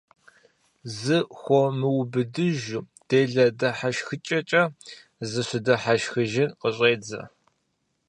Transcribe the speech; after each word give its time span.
Зыхуэмыубыдыжу 0.99 2.81
делэ 3.07 3.45
дыхьэшхыкӀэкӀэ 3.59 4.63
зыщыдыхьэшхыжын 5.29 6.49
къыщӀедзэ. 6.59 7.21